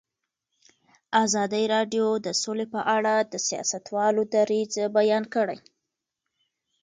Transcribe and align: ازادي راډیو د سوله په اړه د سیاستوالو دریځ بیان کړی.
ازادي 1.23 1.63
راډیو 1.75 2.07
د 2.25 2.27
سوله 2.41 2.65
په 2.73 2.81
اړه 2.95 3.13
د 3.31 3.33
سیاستوالو 3.47 4.21
دریځ 4.33 4.73
بیان 4.97 5.23
کړی. 5.35 5.59